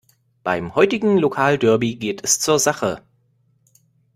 [0.43, 3.03] Beim heutigen Lokalderby geht es zur Sache.